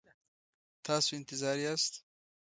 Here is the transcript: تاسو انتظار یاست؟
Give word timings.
تاسو 0.85 1.09
انتظار 1.19 1.57
یاست؟ 1.65 1.93